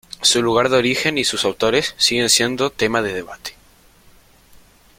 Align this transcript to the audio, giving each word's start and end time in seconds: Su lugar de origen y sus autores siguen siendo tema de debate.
Su 0.23 0.41
lugar 0.41 0.69
de 0.69 0.77
origen 0.77 1.19
y 1.19 1.23
sus 1.23 1.45
autores 1.45 1.93
siguen 1.99 2.31
siendo 2.31 2.71
tema 2.71 3.03
de 3.03 3.13
debate. 3.13 3.53